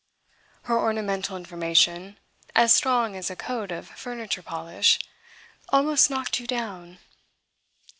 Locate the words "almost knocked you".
5.69-6.47